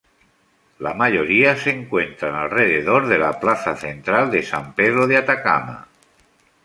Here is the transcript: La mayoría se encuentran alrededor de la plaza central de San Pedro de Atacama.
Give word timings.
La 0.79 0.95
mayoría 0.95 1.55
se 1.55 1.69
encuentran 1.69 2.33
alrededor 2.33 3.05
de 3.05 3.19
la 3.19 3.39
plaza 3.39 3.75
central 3.77 4.31
de 4.31 4.41
San 4.41 4.73
Pedro 4.73 5.05
de 5.05 5.17
Atacama. 5.17 5.89